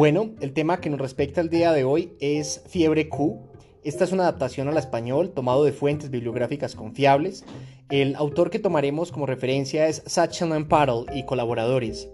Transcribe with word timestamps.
Bueno, 0.00 0.30
el 0.40 0.54
tema 0.54 0.80
que 0.80 0.88
nos 0.88 0.98
respecta 0.98 1.42
el 1.42 1.50
día 1.50 1.72
de 1.72 1.84
hoy 1.84 2.14
es 2.20 2.62
Fiebre 2.66 3.10
Q. 3.10 3.38
Esta 3.84 4.04
es 4.04 4.12
una 4.12 4.22
adaptación 4.22 4.66
al 4.66 4.78
español 4.78 5.32
tomado 5.32 5.62
de 5.62 5.72
fuentes 5.72 6.10
bibliográficas 6.10 6.74
confiables. 6.74 7.44
El 7.90 8.16
autor 8.16 8.48
que 8.48 8.58
tomaremos 8.58 9.12
como 9.12 9.26
referencia 9.26 9.88
es 9.88 10.02
Sachin 10.06 10.66
Paddle 10.66 11.04
y 11.14 11.26
colaboradores. 11.26 12.08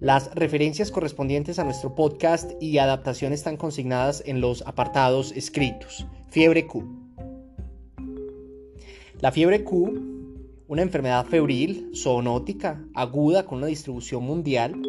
Las 0.00 0.34
referencias 0.34 0.90
correspondientes 0.90 1.58
a 1.58 1.64
nuestro 1.64 1.94
podcast 1.94 2.52
y 2.58 2.78
adaptación 2.78 3.34
están 3.34 3.58
consignadas 3.58 4.22
en 4.24 4.40
los 4.40 4.62
apartados 4.62 5.32
escritos. 5.32 6.06
Fiebre 6.30 6.66
Q. 6.66 6.86
La 9.20 9.30
fiebre 9.30 9.62
Q, 9.62 9.92
una 10.68 10.80
enfermedad 10.80 11.26
febril, 11.26 11.90
zoonótica, 11.94 12.82
aguda 12.94 13.44
con 13.44 13.58
una 13.58 13.66
distribución 13.66 14.24
mundial, 14.24 14.80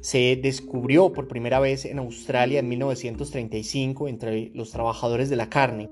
se 0.00 0.36
descubrió 0.36 1.12
por 1.12 1.28
primera 1.28 1.60
vez 1.60 1.84
en 1.84 1.98
Australia 1.98 2.60
en 2.60 2.68
1935 2.68 4.08
entre 4.08 4.50
los 4.54 4.70
trabajadores 4.70 5.28
de 5.30 5.36
la 5.36 5.50
carne. 5.50 5.90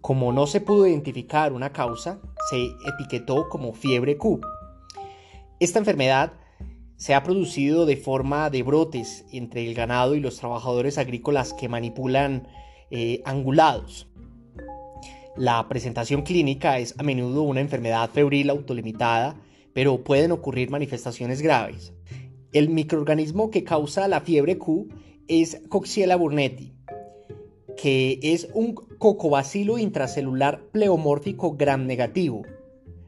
Como 0.00 0.32
no 0.32 0.46
se 0.46 0.60
pudo 0.60 0.86
identificar 0.86 1.52
una 1.52 1.72
causa, 1.72 2.20
se 2.50 2.72
etiquetó 2.86 3.48
como 3.48 3.72
fiebre 3.72 4.18
Q. 4.18 4.40
Esta 5.60 5.78
enfermedad 5.78 6.34
se 6.96 7.14
ha 7.14 7.22
producido 7.22 7.86
de 7.86 7.96
forma 7.96 8.50
de 8.50 8.62
brotes 8.62 9.24
entre 9.32 9.66
el 9.66 9.74
ganado 9.74 10.14
y 10.14 10.20
los 10.20 10.36
trabajadores 10.36 10.98
agrícolas 10.98 11.54
que 11.54 11.70
manipulan 11.70 12.46
eh, 12.90 13.22
angulados. 13.24 14.08
La 15.36 15.66
presentación 15.68 16.20
clínica 16.20 16.78
es 16.78 16.94
a 16.98 17.02
menudo 17.02 17.42
una 17.42 17.60
enfermedad 17.60 18.10
febril 18.10 18.50
autolimitada, 18.50 19.36
pero 19.72 20.04
pueden 20.04 20.32
ocurrir 20.32 20.70
manifestaciones 20.70 21.40
graves. 21.40 21.93
El 22.54 22.68
microorganismo 22.68 23.50
que 23.50 23.64
causa 23.64 24.06
la 24.06 24.20
fiebre 24.20 24.58
Q 24.58 24.86
es 25.26 25.60
Coxiella 25.68 26.14
burnetii, 26.14 26.72
que 27.76 28.20
es 28.22 28.48
un 28.54 28.74
cocobacilo 28.74 29.76
intracelular 29.76 30.62
pleomórfico 30.70 31.56
gram 31.56 31.84
negativo, 31.86 32.42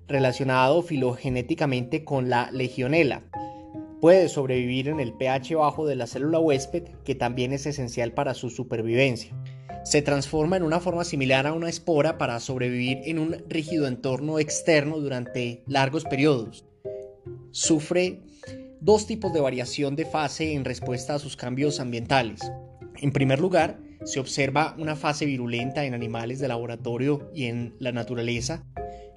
relacionado 0.09 0.83
filogenéticamente 0.83 2.03
con 2.03 2.29
la 2.29 2.51
legionela. 2.51 3.23
Puede 4.01 4.29
sobrevivir 4.29 4.89
en 4.89 4.99
el 4.99 5.13
pH 5.13 5.55
bajo 5.55 5.87
de 5.87 5.95
la 5.95 6.09
célula 6.09 6.41
huésped, 6.41 6.83
que 7.05 7.15
también 7.15 7.53
es 7.53 7.67
esencial 7.67 8.15
para 8.15 8.35
su 8.35 8.51
supervivencia. 8.51 9.33
Se 9.85 10.03
transforma 10.03 10.57
en 10.57 10.65
una 10.65 10.81
forma 10.81 11.05
similar 11.05 11.47
a 11.47 11.53
una 11.53 11.69
espora 11.69 12.19
para 12.19 12.41
sobrevivir 12.41 12.99
en 13.05 13.21
un 13.21 13.37
rígido 13.49 13.87
entorno 13.87 14.41
externo 14.41 14.99
durante 14.99 15.63
largos 15.69 16.03
periodos. 16.03 16.65
Sufre 17.53 18.23
dos 18.81 19.07
tipos 19.07 19.33
de 19.33 19.41
variación 19.41 19.97
de 19.97 20.05
fase 20.05 20.55
en 20.55 20.65
respuesta 20.65 21.15
a 21.15 21.19
sus 21.19 21.37
cambios 21.37 21.81
ambientales. 21.81 22.41
En 22.99 23.13
primer 23.13 23.41
lugar, 23.41 23.81
se 24.05 24.21
observa 24.21 24.75
una 24.79 24.97
fase 24.97 25.27
virulenta 25.27 25.85
en 25.85 25.95
animales 25.95 26.39
de 26.39 26.49
laboratorio 26.49 27.31
y 27.35 27.45
en 27.47 27.75
la 27.79 27.93
naturaleza 27.93 28.65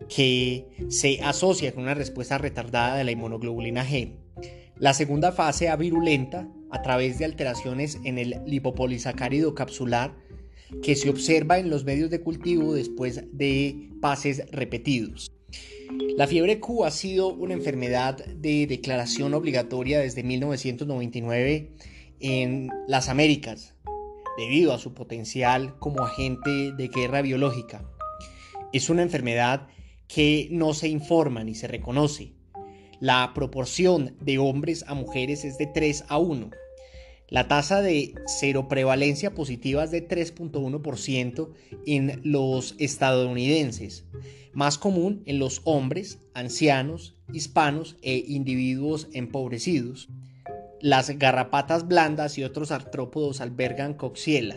que 0.08 0.68
se 0.90 1.22
asocia 1.22 1.74
con 1.74 1.84
una 1.84 1.94
respuesta 1.94 2.38
retardada 2.38 2.98
de 2.98 3.04
la 3.04 3.12
inmunoglobulina 3.12 3.86
G. 3.86 4.16
La 4.78 4.94
segunda 4.94 5.32
fase 5.32 5.70
avirulenta 5.70 6.50
a 6.72 6.82
través 6.82 7.20
de 7.20 7.26
alteraciones 7.26 8.00
en 8.04 8.18
el 8.18 8.42
lipopolisacárido 8.46 9.54
capsular 9.54 10.16
que 10.82 10.96
se 10.96 11.10
observa 11.10 11.60
en 11.60 11.70
los 11.70 11.84
medios 11.84 12.10
de 12.10 12.22
cultivo 12.22 12.74
después 12.74 13.24
de 13.32 13.90
pases 14.02 14.44
repetidos. 14.52 15.32
La 16.18 16.28
fiebre 16.28 16.60
Q 16.60 16.86
ha 16.86 16.92
sido 16.92 17.30
una 17.30 17.54
enfermedad 17.54 18.24
de 18.26 18.68
declaración 18.68 19.34
obligatoria 19.34 20.00
desde 20.00 20.24
1999 20.24 21.72
en 22.20 22.70
las 22.88 23.10
Américas, 23.10 23.76
debido 24.38 24.74
a 24.74 24.80
su 24.80 24.94
potencial 24.94 25.78
como 25.80 26.04
agente 26.04 26.74
de 26.74 26.88
guerra 26.88 27.22
biológica. 27.22 27.84
Es 28.72 28.90
una 28.90 29.02
enfermedad 29.02 29.68
que 30.08 30.48
no 30.52 30.74
se 30.74 30.90
informa 30.90 31.44
ni 31.44 31.56
se 31.56 31.68
reconoce. 31.68 32.34
La 33.00 33.32
proporción 33.34 34.16
de 34.20 34.38
hombres 34.38 34.84
a 34.88 34.94
mujeres 34.94 35.46
es 35.46 35.58
de 35.58 35.68
3 35.68 36.06
a 36.10 36.18
1. 36.18 36.50
La 37.30 37.48
tasa 37.48 37.84
de 37.84 38.16
seroprevalencia 38.26 39.36
positiva 39.36 39.84
es 39.84 39.92
de 39.92 40.08
3.1% 40.08 41.50
en 41.86 42.22
los 42.24 42.74
estadounidenses, 42.80 44.06
más 44.54 44.80
común 44.80 45.22
en 45.28 45.38
los 45.38 45.62
hombres, 45.66 46.20
ancianos, 46.34 47.16
hispanos 47.32 47.98
e 48.02 48.24
individuos 48.28 49.10
empobrecidos. 49.14 50.10
Las 50.82 51.12
garrapatas 51.20 51.88
blandas 51.88 52.40
y 52.40 52.44
otros 52.44 52.72
artrópodos 52.72 53.42
albergan 53.42 53.94
coxiela, 53.94 54.56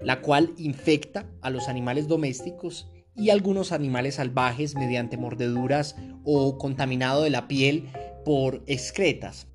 la 0.00 0.20
cual 0.20 0.54
infecta 0.58 1.28
a 1.40 1.50
los 1.50 1.68
animales 1.68 2.06
domésticos 2.06 2.88
y 3.16 3.30
algunos 3.30 3.72
animales 3.72 4.16
salvajes 4.16 4.76
mediante 4.76 5.16
mordeduras 5.16 5.96
o 6.22 6.56
contaminado 6.56 7.22
de 7.22 7.30
la 7.30 7.48
piel 7.48 7.88
por 8.24 8.62
excretas. 8.68 9.48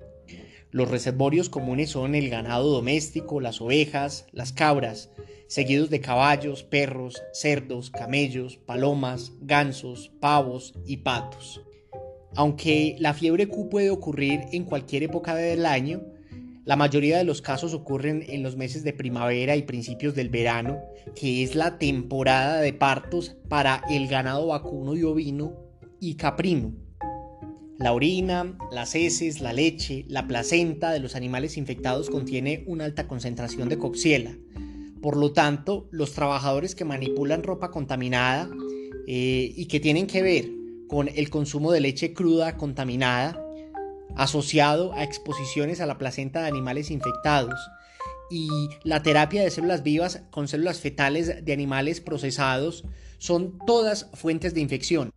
Los 0.72 0.90
reservorios 0.90 1.50
comunes 1.50 1.90
son 1.90 2.14
el 2.14 2.30
ganado 2.30 2.70
doméstico, 2.70 3.42
las 3.42 3.60
ovejas, 3.60 4.24
las 4.32 4.54
cabras, 4.54 5.10
seguidos 5.46 5.90
de 5.90 6.00
caballos, 6.00 6.62
perros, 6.62 7.22
cerdos, 7.34 7.90
camellos, 7.90 8.56
palomas, 8.56 9.32
gansos, 9.42 10.10
pavos 10.18 10.72
y 10.86 10.96
patos. 10.96 11.60
Aunque 12.36 12.96
la 12.98 13.12
fiebre 13.12 13.48
Q 13.48 13.68
puede 13.68 13.90
ocurrir 13.90 14.40
en 14.52 14.64
cualquier 14.64 15.02
época 15.02 15.34
del 15.34 15.66
año, 15.66 16.00
la 16.64 16.76
mayoría 16.76 17.18
de 17.18 17.24
los 17.24 17.42
casos 17.42 17.74
ocurren 17.74 18.24
en 18.26 18.42
los 18.42 18.56
meses 18.56 18.82
de 18.82 18.94
primavera 18.94 19.56
y 19.56 19.64
principios 19.64 20.14
del 20.14 20.30
verano, 20.30 20.80
que 21.14 21.42
es 21.42 21.54
la 21.54 21.76
temporada 21.76 22.62
de 22.62 22.72
partos 22.72 23.36
para 23.50 23.82
el 23.90 24.08
ganado 24.08 24.46
vacuno 24.46 24.96
y 24.96 25.02
ovino 25.02 25.54
y 26.00 26.14
caprino. 26.14 26.72
La 27.78 27.92
orina, 27.92 28.56
las 28.70 28.94
heces, 28.94 29.40
la 29.40 29.52
leche, 29.52 30.04
la 30.08 30.28
placenta 30.28 30.90
de 30.92 31.00
los 31.00 31.16
animales 31.16 31.56
infectados 31.56 32.10
contiene 32.10 32.64
una 32.66 32.84
alta 32.84 33.08
concentración 33.08 33.68
de 33.68 33.78
coxiela, 33.78 34.36
por 35.02 35.16
lo 35.16 35.32
tanto, 35.32 35.88
los 35.90 36.12
trabajadores 36.12 36.76
que 36.76 36.84
manipulan 36.84 37.42
ropa 37.42 37.72
contaminada 37.72 38.48
eh, 39.08 39.52
y 39.56 39.66
que 39.66 39.80
tienen 39.80 40.06
que 40.06 40.22
ver 40.22 40.48
con 40.88 41.08
el 41.08 41.28
consumo 41.28 41.72
de 41.72 41.80
leche 41.80 42.14
cruda 42.14 42.56
contaminada 42.56 43.42
asociado 44.14 44.92
a 44.92 45.02
exposiciones 45.02 45.80
a 45.80 45.86
la 45.86 45.98
placenta 45.98 46.42
de 46.42 46.48
animales 46.48 46.90
infectados 46.90 47.58
y 48.30 48.48
la 48.84 49.02
terapia 49.02 49.42
de 49.42 49.50
células 49.50 49.82
vivas 49.82 50.22
con 50.30 50.48
células 50.48 50.80
fetales 50.80 51.44
de 51.44 51.52
animales 51.52 52.00
procesados 52.00 52.84
son 53.18 53.58
todas 53.66 54.08
fuentes 54.14 54.54
de 54.54 54.60
infección. 54.60 55.12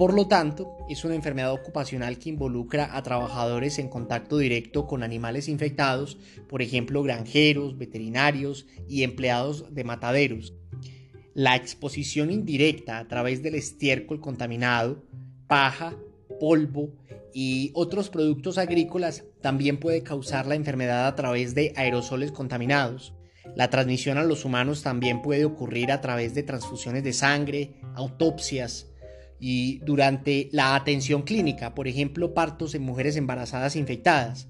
Por 0.00 0.14
lo 0.14 0.28
tanto, 0.28 0.78
es 0.88 1.04
una 1.04 1.14
enfermedad 1.14 1.52
ocupacional 1.52 2.18
que 2.18 2.30
involucra 2.30 2.96
a 2.96 3.02
trabajadores 3.02 3.78
en 3.78 3.90
contacto 3.90 4.38
directo 4.38 4.86
con 4.86 5.02
animales 5.02 5.46
infectados, 5.46 6.16
por 6.48 6.62
ejemplo, 6.62 7.02
granjeros, 7.02 7.76
veterinarios 7.76 8.66
y 8.88 9.02
empleados 9.02 9.74
de 9.74 9.84
mataderos. 9.84 10.54
La 11.34 11.54
exposición 11.54 12.30
indirecta 12.30 12.96
a 12.96 13.08
través 13.08 13.42
del 13.42 13.56
estiércol 13.56 14.22
contaminado, 14.22 15.04
paja, 15.46 15.94
polvo 16.40 16.94
y 17.34 17.70
otros 17.74 18.08
productos 18.08 18.56
agrícolas 18.56 19.24
también 19.42 19.78
puede 19.78 20.02
causar 20.02 20.46
la 20.46 20.54
enfermedad 20.54 21.08
a 21.08 21.14
través 21.14 21.54
de 21.54 21.74
aerosoles 21.76 22.32
contaminados. 22.32 23.12
La 23.54 23.68
transmisión 23.68 24.16
a 24.16 24.24
los 24.24 24.46
humanos 24.46 24.82
también 24.82 25.20
puede 25.20 25.44
ocurrir 25.44 25.92
a 25.92 26.00
través 26.00 26.34
de 26.34 26.42
transfusiones 26.42 27.04
de 27.04 27.12
sangre, 27.12 27.74
autopsias, 27.94 28.89
y 29.40 29.78
durante 29.78 30.48
la 30.52 30.76
atención 30.76 31.22
clínica, 31.22 31.74
por 31.74 31.88
ejemplo, 31.88 32.34
partos 32.34 32.74
en 32.74 32.82
mujeres 32.82 33.16
embarazadas 33.16 33.74
infectadas. 33.74 34.48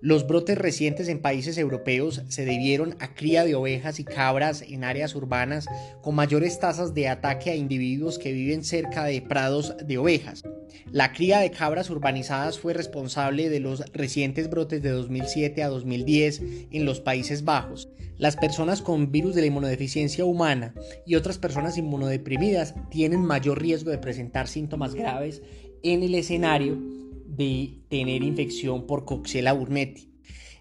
Los 0.00 0.26
brotes 0.26 0.58
recientes 0.58 1.08
en 1.08 1.20
países 1.20 1.56
europeos 1.56 2.22
se 2.28 2.44
debieron 2.44 2.94
a 3.00 3.14
cría 3.14 3.44
de 3.44 3.54
ovejas 3.54 3.98
y 3.98 4.04
cabras 4.04 4.62
en 4.62 4.84
áreas 4.84 5.14
urbanas 5.14 5.66
con 6.02 6.14
mayores 6.14 6.60
tasas 6.60 6.92
de 6.92 7.08
ataque 7.08 7.50
a 7.50 7.56
individuos 7.56 8.18
que 8.18 8.32
viven 8.32 8.64
cerca 8.64 9.04
de 9.04 9.22
prados 9.22 9.74
de 9.82 9.98
ovejas. 9.98 10.44
La 10.90 11.12
cría 11.12 11.40
de 11.40 11.50
cabras 11.50 11.90
urbanizadas 11.90 12.58
fue 12.58 12.74
responsable 12.74 13.48
de 13.48 13.60
los 13.60 13.80
recientes 13.92 14.48
brotes 14.50 14.82
de 14.82 14.90
2007 14.90 15.62
a 15.62 15.68
2010 15.68 16.42
en 16.70 16.84
los 16.84 17.00
Países 17.00 17.44
Bajos. 17.44 17.88
Las 18.16 18.36
personas 18.36 18.80
con 18.80 19.10
virus 19.10 19.34
de 19.34 19.40
la 19.40 19.48
inmunodeficiencia 19.48 20.24
humana 20.24 20.74
y 21.04 21.16
otras 21.16 21.38
personas 21.38 21.76
inmunodeprimidas 21.78 22.74
tienen 22.90 23.24
mayor 23.24 23.60
riesgo 23.60 23.90
de 23.90 23.98
presentar 23.98 24.46
síntomas 24.46 24.94
graves 24.94 25.42
en 25.82 26.02
el 26.02 26.14
escenario 26.14 26.78
de 27.26 27.80
tener 27.88 28.22
infección 28.22 28.86
por 28.86 29.04
Coxiella 29.04 29.52
burnetii. 29.52 30.10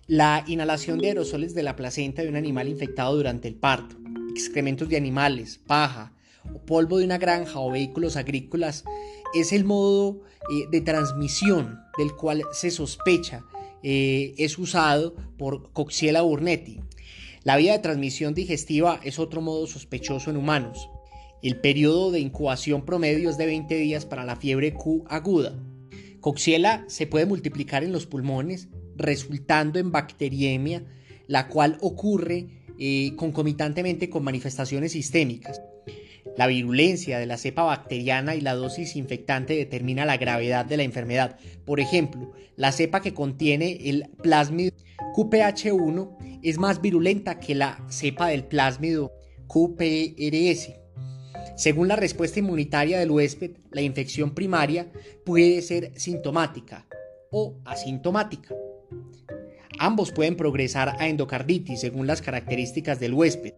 La 0.08 0.44
inhalación 0.48 1.00
de 1.00 1.10
aerosoles 1.10 1.54
de 1.54 1.64
la 1.64 1.76
placenta 1.76 2.24
de 2.24 2.30
un 2.30 2.36
animal 2.36 2.68
infectado 2.68 3.16
durante 3.16 3.48
el 3.48 3.56
parto, 3.56 3.96
excrementos 4.32 4.90
de 4.90 4.98
animales, 4.98 5.60
paja 5.66 6.14
o 6.54 6.60
polvo 6.66 6.98
de 6.98 7.06
una 7.06 7.18
granja 7.18 7.60
o 7.60 7.72
vehículos 7.72 8.16
agrícolas 8.16 8.84
es 9.34 9.52
el 9.54 9.66
modo 9.66 10.22
eh, 10.52 10.68
de 10.72 10.82
transmisión 10.82 11.80
del 11.98 12.14
cual 12.14 12.44
se 12.52 12.72
sospecha 12.72 13.46
eh, 13.84 14.34
es 14.38 14.58
usado 14.58 15.16
por 15.38 15.72
Coxiella 15.74 16.22
burnetii. 16.22 16.82
La 17.44 17.58
vía 17.58 17.74
de 17.74 17.80
transmisión 17.80 18.34
digestiva 18.34 19.00
es 19.04 19.20
otro 19.20 19.42
modo 19.42 19.68
sospechoso 19.68 20.30
en 20.30 20.38
humanos. 20.38 20.90
El 21.42 21.60
periodo 21.60 22.12
de 22.12 22.22
incubación 22.22 22.86
promedio 22.86 23.30
es 23.30 23.38
de 23.38 23.46
20 23.46 23.76
días 23.76 24.06
para 24.06 24.24
la 24.24 24.38
fiebre 24.38 24.74
Q 24.74 25.04
aguda. 25.10 25.62
Coxiella 26.22 26.86
se 26.88 27.06
puede 27.06 27.26
multiplicar 27.26 27.84
en 27.84 27.92
los 27.92 28.06
pulmones, 28.06 28.70
resultando 28.96 29.78
en 29.78 29.92
bacteriemia, 29.92 30.86
la 31.28 31.50
cual 31.50 31.78
ocurre 31.82 32.48
eh, 32.80 33.14
concomitantemente 33.18 34.10
con 34.10 34.24
manifestaciones 34.24 34.94
sistémicas. 34.94 35.62
La 36.38 36.48
virulencia 36.48 37.20
de 37.20 37.26
la 37.26 37.38
cepa 37.38 37.64
bacteriana 37.64 38.36
y 38.36 38.42
la 38.42 38.56
dosis 38.56 38.96
infectante 38.96 39.56
determina 39.56 40.06
la 40.06 40.18
gravedad 40.18 40.66
de 40.66 40.78
la 40.78 40.84
enfermedad. 40.84 41.38
Por 41.66 41.80
ejemplo, 41.80 42.32
la 42.56 42.72
cepa 42.72 43.02
que 43.02 43.14
contiene 43.14 43.90
el 43.90 44.10
plásmido 44.22 44.74
QPH1 45.16 46.40
es 46.42 46.58
más 46.58 46.82
virulenta 46.82 47.40
que 47.40 47.56
la 47.56 47.86
cepa 47.90 48.28
del 48.28 48.46
plásmido 48.46 49.12
QPRS. 49.48 50.74
Según 51.56 51.88
la 51.88 51.96
respuesta 51.96 52.40
inmunitaria 52.40 53.00
del 53.00 53.12
huésped, 53.12 53.52
la 53.72 53.82
infección 53.82 54.34
primaria 54.34 54.92
puede 55.24 55.62
ser 55.62 55.92
sintomática 56.00 56.88
o 57.32 57.60
asintomática. 57.66 58.56
Ambos 59.84 60.14
pueden 60.14 60.38
progresar 60.38 60.96
a 60.98 61.10
endocarditis 61.10 61.82
según 61.82 62.08
las 62.08 62.22
características 62.22 63.02
del 63.02 63.14
huésped. 63.14 63.52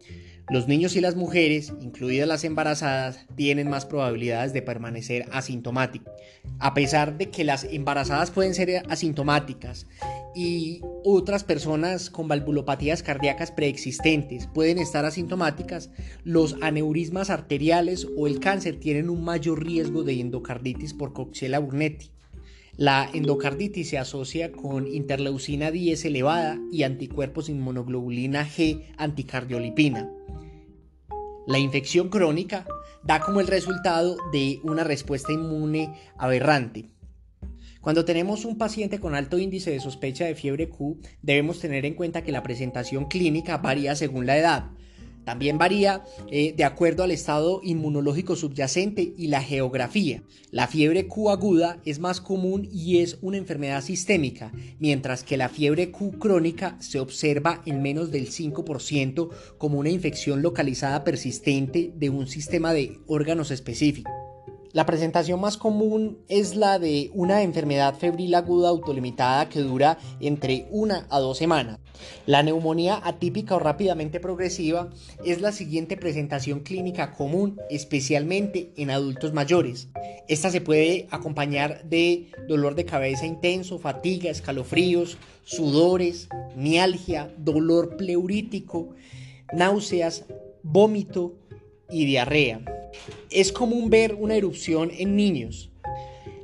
Los 0.50 0.68
niños 0.68 0.95
y 0.95 1.01
las 1.01 1.16
mujeres, 1.16 1.72
incluidas 1.81 2.27
las 2.27 2.44
embarazadas, 2.44 3.27
tienen 3.36 3.69
más 3.69 3.86
probabilidades 3.86 4.51
de 4.51 4.63
permanecer 4.63 5.27
asintomáticos. 5.31 6.12
A 6.57 6.74
pesar 6.74 7.19
de 7.19 7.30
que 7.30 7.44
las 7.44 7.66
embarazadas 7.66 8.31
pueden 8.31 8.56
ser 8.56 8.81
asintomáticas 8.89 9.86
y 10.33 10.81
otras 11.04 11.44
personas 11.44 12.10
con 12.10 12.27
valvulopatías 12.27 13.04
cardíacas 13.04 13.51
preexistentes 13.51 14.48
pueden 14.48 14.80
estar 14.80 15.06
asintomáticas, 15.06 15.92
los 16.24 16.56
aneurismas 16.62 17.30
arteriales 17.30 18.07
o 18.18 18.25
el 18.25 18.39
cáncer 18.39 18.80
tienen 18.80 19.12
un 19.12 19.24
mayor 19.24 19.63
riesgo 19.63 20.04
de 20.04 20.19
endocarditis 20.19 20.95
por 20.95 21.13
Coxiella 21.13 21.60
burnetii. 21.60 22.14
La 22.77 23.10
endocarditis 23.13 23.89
se 23.89 23.98
asocia 23.98 24.51
con 24.51 24.86
interleucina 24.94 25.72
10 25.72 26.06
elevada 26.06 26.60
y 26.74 26.83
anticuerpos 26.83 27.48
inmunoglobulina 27.48 28.45
G 28.45 28.94
anticardiolipina. 28.98 30.12
La 31.48 31.57
infección 31.57 32.10
crónica 32.10 32.68
da 33.01 33.22
como 33.22 33.39
el 33.39 33.48
resultado 33.48 34.18
de 34.33 34.60
una 34.63 34.83
respuesta 34.83 35.31
inmune 35.31 35.94
aberrante. 36.18 36.89
Cuando 37.80 38.04
tenemos 38.04 38.44
un 38.44 38.57
paciente 38.57 39.00
con 39.00 39.16
alto 39.16 39.38
índice 39.38 39.72
de 39.72 39.80
sospecha 39.80 40.25
de 40.25 40.36
fiebre 40.36 40.68
Q, 40.68 41.00
debemos 41.22 41.62
tener 41.62 41.86
en 41.86 41.94
cuenta 41.94 42.24
que 42.24 42.33
la 42.33 42.44
presentación 42.44 43.06
clínica 43.06 43.60
varía 43.60 43.95
según 43.95 44.25
la 44.25 44.38
edad. 44.38 44.72
También 45.25 45.57
varía 45.57 46.04
eh, 46.31 46.54
de 46.56 46.63
acuerdo 46.63 47.04
al 47.04 47.12
estado 47.12 47.60
inmunológico 47.63 48.36
subyacente 48.36 49.13
y 49.18 49.27
la 49.27 49.42
geografía. 49.42 50.24
La 50.51 50.68
fiebre 50.68 51.07
Q 51.07 51.30
aguda 51.31 51.81
es 51.83 52.00
más 52.00 52.22
común 52.22 52.69
y 52.72 53.00
es 53.00 53.18
una 53.22 53.38
enfermedad 53.38 53.81
sistémica, 53.81 54.51
mientras 54.80 55.24
que 55.24 55.38
la 55.38 55.50
fiebre 55.50 55.92
Q 55.92 56.19
crónica 56.19 56.77
se 56.80 57.00
observa 57.00 57.62
en 57.66 57.81
menos 57.81 58.12
del 58.12 58.30
5% 58.30 59.30
como 59.57 59.80
una 59.80 59.89
infección 59.89 60.42
localizada 60.42 61.04
persistente 61.04 61.92
de 61.95 62.10
un 62.10 62.27
sistema 62.27 62.72
de 62.72 63.00
órganos 63.07 63.51
específicos. 63.51 64.25
La 64.75 64.86
presentación 64.86 65.39
más 65.39 65.56
común 65.56 66.18
es 66.27 66.57
la 66.57 66.80
de 66.80 67.10
una 67.13 67.44
enfermedad 67.44 67.95
febril 67.95 68.36
aguda 68.36 68.68
autolimitada 68.68 69.48
que 69.48 69.62
dura 69.62 69.98
entre 70.19 70.68
una 70.69 71.07
a 71.10 71.19
dos 71.19 71.38
semanas. 71.38 71.80
La 72.25 72.44
neumonía 72.44 73.00
atípica 73.01 73.56
o 73.56 73.60
rápidamente 73.60 74.19
progresiva 74.19 74.89
es 75.24 75.39
la 75.39 75.54
siguiente 75.54 75.95
presentación 75.95 76.60
clínica 76.60 77.13
común, 77.13 77.57
especialmente 77.69 78.74
en 78.75 78.89
adultos 78.89 79.31
mayores. 79.31 79.88
Esta 80.27 80.50
se 80.50 80.60
puede 80.60 81.07
acompañar 81.10 81.86
de 81.86 82.31
dolor 82.50 82.75
de 82.75 82.83
cabeza 82.83 83.25
intenso, 83.25 83.80
fatiga, 83.80 84.30
escalofríos, 84.30 85.18
sudores, 85.45 86.27
mialgia, 86.54 87.33
dolor 87.38 87.95
pleurítico, 87.95 88.89
náuseas, 89.54 90.25
vómito 90.63 91.38
y 91.89 92.04
diarrea. 92.04 92.60
Es 93.30 93.51
común 93.51 93.89
ver 93.89 94.15
una 94.15 94.36
erupción 94.36 94.92
en 94.97 95.15
niños. 95.15 95.69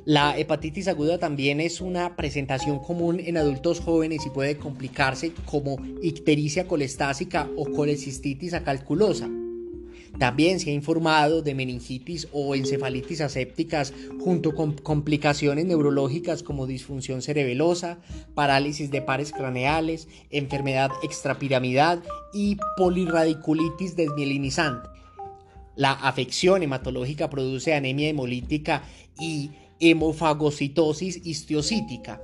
La 0.04 0.36
hepatitis 0.36 0.88
aguda 0.88 1.18
también 1.18 1.60
es 1.60 1.80
una 1.80 2.16
presentación 2.16 2.80
común 2.80 3.20
en 3.20 3.36
adultos 3.36 3.78
jóvenes 3.78 4.26
y 4.26 4.30
puede 4.30 4.56
complicarse 4.56 5.32
como 5.44 5.76
ictericia 6.02 6.66
colestásica 6.66 7.48
o 7.56 7.66
colecistitis 7.66 8.52
acalculosa. 8.52 9.30
También 10.18 10.60
se 10.60 10.70
ha 10.70 10.74
informado 10.74 11.40
de 11.42 11.54
meningitis 11.54 12.28
o 12.32 12.54
encefalitis 12.54 13.20
asépticas 13.20 13.94
junto 14.20 14.54
con 14.54 14.72
complicaciones 14.72 15.64
neurológicas 15.64 16.42
como 16.42 16.66
disfunción 16.66 17.22
cerebelosa, 17.22 17.98
parálisis 18.34 18.90
de 18.90 19.02
pares 19.02 19.32
craneales, 19.32 20.08
enfermedad 20.30 20.90
extrapiramidal 21.02 22.02
y 22.34 22.56
polirradiculitis 22.76 23.96
desmielinizante. 23.96 24.91
La 25.76 25.92
afección 25.92 26.62
hematológica 26.62 27.30
produce 27.30 27.74
anemia 27.74 28.08
hemolítica 28.08 28.82
y 29.18 29.50
hemofagocitosis 29.80 31.26
histiocítica. 31.26 32.22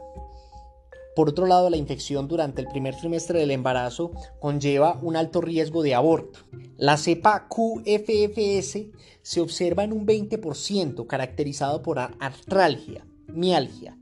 Por 1.16 1.30
otro 1.30 1.46
lado, 1.46 1.68
la 1.68 1.76
infección 1.76 2.28
durante 2.28 2.60
el 2.60 2.68
primer 2.68 2.94
trimestre 2.94 3.40
del 3.40 3.50
embarazo 3.50 4.12
conlleva 4.38 5.00
un 5.02 5.16
alto 5.16 5.40
riesgo 5.40 5.82
de 5.82 5.96
aborto. 5.96 6.40
La 6.76 6.96
cepa 6.96 7.48
QFFS 7.48 8.86
se 9.22 9.40
observa 9.40 9.82
en 9.82 9.92
un 9.92 10.06
20% 10.06 11.08
caracterizado 11.08 11.82
por 11.82 11.98
artralgia, 11.98 13.04
mialgia, 13.26 13.98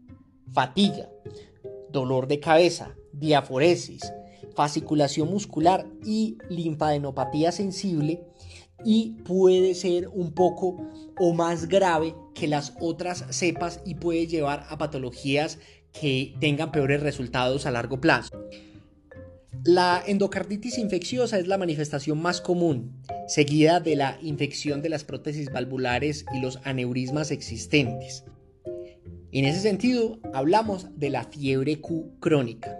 fatiga, 0.52 1.08
dolor 1.90 2.26
de 2.26 2.38
cabeza, 2.38 2.94
diaforesis, 3.14 4.12
fasciculación 4.54 5.31
muscular 5.31 5.87
y 6.04 6.37
linfadenopatía 6.50 7.50
sensible 7.50 8.26
y 8.84 9.17
puede 9.25 9.75
ser 9.75 10.08
un 10.08 10.32
poco 10.32 10.87
o 11.19 11.32
más 11.32 11.69
grave 11.69 12.14
que 12.34 12.46
las 12.46 12.75
otras 12.81 13.25
cepas 13.31 13.81
y 13.84 13.94
puede 13.94 14.26
llevar 14.26 14.67
a 14.69 14.78
patologías 14.78 15.58
que 15.93 16.34
tengan 16.40 16.72
peores 16.72 17.03
resultados 17.03 17.67
a 17.67 17.70
largo 17.70 18.01
plazo. 18.01 18.31
La 19.65 20.03
endocarditis 20.06 20.79
infecciosa 20.79 21.39
es 21.39 21.48
la 21.48 21.58
manifestación 21.58 22.20
más 22.20 22.41
común, 22.41 23.03
seguida 23.27 23.81
de 23.81 23.96
la 23.96 24.19
infección 24.22 24.82
de 24.82 24.91
las 24.91 25.03
prótesis 25.03 25.51
valvulares 25.51 26.24
y 26.34 26.41
los 26.41 26.60
aneurismas 26.65 27.31
existentes. 27.31 28.24
En 29.32 29.44
ese 29.44 29.60
sentido, 29.60 30.20
hablamos 30.32 30.86
de 30.96 31.10
la 31.10 31.24
fiebre 31.24 31.81
Q 31.81 32.17
crónica. 32.20 32.79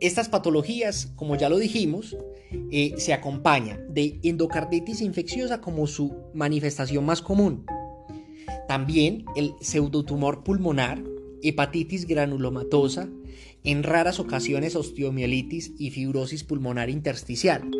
Estas 0.00 0.28
patologías, 0.28 1.06
como 1.16 1.34
ya 1.34 1.48
lo 1.48 1.58
dijimos, 1.58 2.16
eh, 2.50 2.94
se 2.96 3.12
acompañan 3.12 3.92
de 3.92 4.18
endocarditis 4.22 5.00
infecciosa 5.00 5.60
como 5.60 5.86
su 5.86 6.14
manifestación 6.34 7.04
más 7.04 7.22
común. 7.22 7.66
También 8.66 9.24
el 9.36 9.54
pseudotumor 9.60 10.44
pulmonar, 10.44 11.02
hepatitis 11.42 12.06
granulomatosa, 12.06 13.08
en 13.64 13.82
raras 13.82 14.20
ocasiones 14.20 14.76
osteomielitis 14.76 15.72
y 15.78 15.90
fibrosis 15.90 16.44
pulmonar 16.44 16.90
intersticial. 16.90 17.70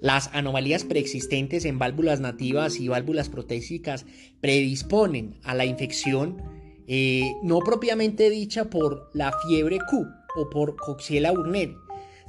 Las 0.00 0.30
anomalías 0.32 0.84
preexistentes 0.84 1.64
en 1.64 1.78
válvulas 1.78 2.20
nativas 2.20 2.80
y 2.80 2.88
válvulas 2.88 3.28
protésicas 3.28 4.06
predisponen 4.40 5.38
a 5.42 5.54
la 5.54 5.66
infección 5.66 6.42
eh, 6.86 7.34
no 7.42 7.60
propiamente 7.60 8.30
dicha 8.30 8.70
por 8.70 9.10
la 9.14 9.32
fiebre 9.46 9.78
Q, 9.88 10.06
o 10.36 10.48
por 10.50 10.76
Coxiella 10.76 11.32
burnetii, 11.32 11.76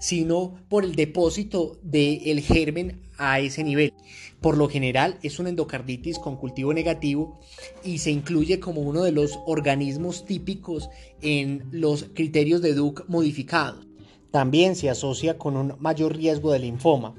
sino 0.01 0.55
por 0.67 0.83
el 0.83 0.95
depósito 0.95 1.77
del 1.83 2.41
germen 2.41 3.03
a 3.17 3.39
ese 3.39 3.63
nivel. 3.63 3.93
Por 4.41 4.57
lo 4.57 4.67
general 4.67 5.19
es 5.21 5.39
una 5.39 5.49
endocarditis 5.49 6.17
con 6.17 6.37
cultivo 6.37 6.73
negativo 6.73 7.39
y 7.83 7.99
se 7.99 8.09
incluye 8.09 8.59
como 8.59 8.81
uno 8.81 9.03
de 9.03 9.11
los 9.11 9.39
organismos 9.45 10.25
típicos 10.25 10.89
en 11.21 11.69
los 11.71 12.05
criterios 12.15 12.63
de 12.63 12.73
Duke 12.73 13.03
modificados. 13.07 13.87
También 14.31 14.75
se 14.75 14.89
asocia 14.89 15.37
con 15.37 15.55
un 15.55 15.75
mayor 15.79 16.17
riesgo 16.17 16.51
de 16.51 16.59
linfoma. 16.59 17.13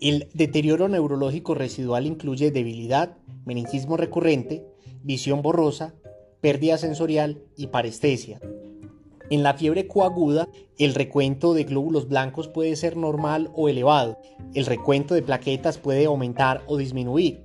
El 0.00 0.28
deterioro 0.34 0.88
neurológico 0.88 1.54
residual 1.54 2.06
incluye 2.06 2.52
debilidad, 2.52 3.16
meningismo 3.44 3.96
recurrente, 3.96 4.64
visión 5.02 5.42
borrosa, 5.42 5.94
pérdida 6.40 6.78
sensorial 6.78 7.42
y 7.56 7.68
parestesia. 7.68 8.40
En 9.30 9.42
la 9.42 9.54
fiebre 9.54 9.86
coaguda, 9.86 10.48
el 10.78 10.94
recuento 10.94 11.54
de 11.54 11.64
glóbulos 11.64 12.08
blancos 12.08 12.48
puede 12.48 12.76
ser 12.76 12.96
normal 12.96 13.50
o 13.54 13.68
elevado. 13.68 14.18
El 14.54 14.66
recuento 14.66 15.14
de 15.14 15.22
plaquetas 15.22 15.78
puede 15.78 16.04
aumentar 16.04 16.62
o 16.66 16.76
disminuir. 16.76 17.42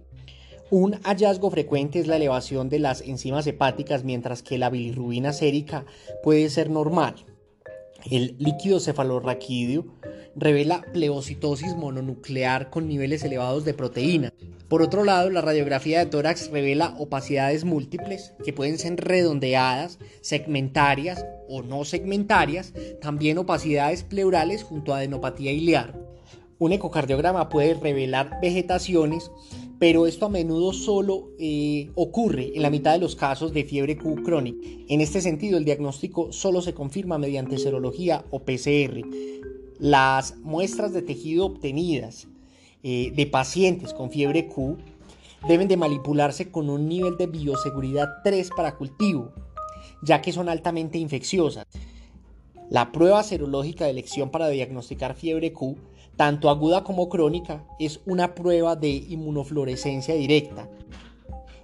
Un 0.72 1.00
hallazgo 1.04 1.50
frecuente 1.50 2.00
es 2.00 2.08
la 2.08 2.18
elevación 2.18 2.70
de 2.70 2.80
las 2.80 3.02
enzimas 3.02 3.48
hepáticas, 3.48 4.04
mientras 4.04 4.44
que 4.44 4.58
la 4.58 4.70
bilirrubina 4.70 5.34
sérica 5.34 5.86
puede 6.22 6.50
ser 6.50 6.70
normal. 6.70 7.16
El 8.10 8.36
líquido 8.38 8.80
cefalorraquídeo 8.80 9.86
revela 10.36 10.86
pleocitosis 10.94 11.76
mononuclear 11.76 12.70
con 12.70 12.88
niveles 12.88 13.24
elevados 13.24 13.66
de 13.66 13.74
proteína. 13.74 14.34
Por 14.68 14.82
otro 14.82 15.04
lado, 15.04 15.30
la 15.30 15.42
radiografía 15.42 16.00
de 16.00 16.06
tórax 16.06 16.52
revela 16.52 16.96
opacidades 17.00 17.64
múltiples 17.64 18.34
que 18.44 18.54
pueden 18.54 18.78
ser 18.78 18.96
redondeadas, 18.98 20.00
segmentarias 20.22 21.26
o 21.48 21.64
no 21.64 21.86
segmentarias, 21.86 22.74
también 23.02 23.38
opacidades 23.38 24.04
pleurales 24.04 24.64
junto 24.64 24.94
a 24.94 24.98
adenopatía 24.98 25.52
ilear. 25.52 26.00
Un 26.60 26.74
ecocardiograma 26.74 27.50
puede 27.50 27.74
revelar 27.74 28.40
vegetaciones 28.42 29.32
pero 29.80 30.06
esto 30.06 30.26
a 30.26 30.30
menudo 30.30 30.74
solo 30.74 31.30
eh, 31.40 31.90
ocurre 31.96 32.52
en 32.54 32.62
la 32.62 32.70
mitad 32.70 32.92
de 32.92 33.00
los 33.00 33.16
casos 33.16 33.54
de 33.54 33.64
fiebre 33.64 33.98
Q 33.98 34.24
crónica. 34.24 34.60
En 34.90 35.00
este 35.00 35.22
sentido, 35.22 35.58
el 35.58 35.64
diagnóstico 35.64 36.34
solo 36.34 36.62
se 36.62 36.74
confirma 36.74 37.18
mediante 37.18 37.58
serología 37.58 38.26
o 38.30 38.44
PCR. 38.44 39.02
Las 39.80 40.38
muestras 40.38 40.94
de 40.94 41.02
tejido 41.02 41.46
obtenidas 41.46 42.28
eh, 42.84 43.12
de 43.16 43.26
pacientes 43.26 43.94
con 43.94 44.12
fiebre 44.12 44.48
Q 44.48 44.78
deben 45.48 45.68
de 45.68 45.78
manipularse 45.78 46.52
con 46.52 46.70
un 46.70 46.88
nivel 46.88 47.18
de 47.18 47.28
bioseguridad 47.28 48.08
3 48.24 48.50
para 48.56 48.76
cultivo, 48.76 49.32
ya 50.04 50.22
que 50.22 50.34
son 50.34 50.50
altamente 50.50 50.98
infecciosas. 50.98 51.66
La 52.70 52.92
prueba 52.92 53.24
serológica 53.24 53.86
de 53.86 53.92
elección 53.92 54.30
para 54.30 54.50
diagnosticar 54.50 55.16
fiebre 55.16 55.54
Q 55.54 55.78
tanto 56.20 56.50
aguda 56.50 56.84
como 56.84 57.08
crónica, 57.08 57.66
es 57.80 58.02
una 58.06 58.36
prueba 58.36 58.76
de 58.76 58.90
inmunofluorescencia 58.90 60.16
directa. 60.16 60.70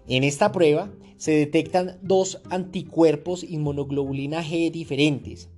En 0.08 0.24
esta 0.24 0.54
prueba 0.54 0.90
se 1.18 1.32
detectan 1.32 1.98
dos 2.02 2.42
anticuerpos 2.50 3.44
inmunoglobulina 3.44 4.42
G 4.42 4.72
diferentes. 4.72 5.50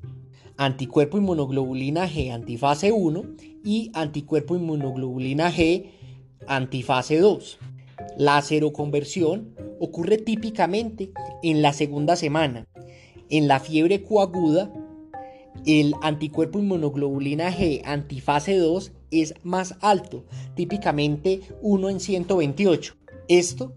Anticuerpo 0.60 1.20
inmunoglobulina 1.20 2.08
G 2.10 2.32
antifase 2.32 2.92
1 2.92 3.24
y 3.64 3.92
anticuerpo 3.94 4.56
inmunoglobulina 4.56 5.52
G 5.52 5.92
antifase 6.48 7.20
2. 7.20 7.60
La 8.18 8.42
seroconversión 8.42 9.54
ocurre 9.80 10.18
típicamente 10.18 11.12
en 11.44 11.62
la 11.62 11.74
segunda 11.74 12.16
semana. 12.16 12.66
En 13.30 13.48
la 13.48 13.60
fiebre 13.60 14.04
coaguda 14.04 14.74
el 15.68 15.94
anticuerpo 16.02 16.58
inmunoglobulina 16.58 17.52
G 17.52 17.84
antifase 17.86 18.58
2 18.58 18.94
es 19.12 19.36
más 19.44 19.76
alto, 19.82 20.26
típicamente 20.56 21.42
1 21.62 21.90
en 21.90 22.00
128. 22.00 22.96
Esto 23.28 23.74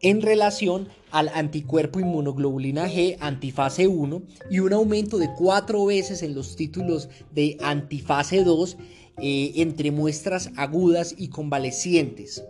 en 0.00 0.20
relación 0.20 0.88
al 1.14 1.30
anticuerpo 1.32 2.00
inmunoglobulina 2.00 2.88
G 2.88 3.16
antifase 3.20 3.86
1 3.86 4.22
y 4.50 4.58
un 4.58 4.72
aumento 4.72 5.16
de 5.16 5.32
4 5.32 5.86
veces 5.86 6.24
en 6.24 6.34
los 6.34 6.56
títulos 6.56 7.08
de 7.32 7.56
antifase 7.62 8.42
2 8.42 8.76
eh, 9.18 9.52
entre 9.54 9.92
muestras 9.92 10.50
agudas 10.56 11.14
y 11.16 11.28
convalecientes. 11.28 12.44